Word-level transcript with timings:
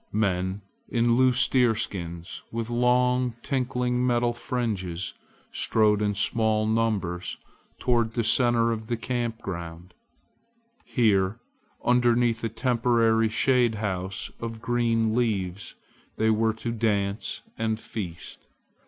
Men 0.13 0.61
in 0.89 1.15
loose 1.15 1.47
deerskins, 1.47 2.41
with 2.51 2.71
long 2.71 3.35
tinkling 3.43 4.03
metal 4.03 4.33
fringes, 4.33 5.13
strode 5.51 6.01
in 6.01 6.15
small 6.15 6.65
numbers 6.65 7.37
toward 7.77 8.13
the 8.15 8.23
center 8.23 8.71
of 8.71 8.87
the 8.87 8.95
round 8.95 9.01
camp 9.03 9.41
ground. 9.43 9.93
Here 10.85 11.39
underneath 11.85 12.43
a 12.43 12.49
temporary 12.49 13.29
shade 13.29 13.75
house 13.75 14.31
of 14.39 14.59
green 14.59 15.13
leaves 15.15 15.75
they 16.17 16.31
were 16.31 16.53
to 16.53 16.71
dance 16.71 17.43
and 17.55 17.79
feast. 17.79 18.47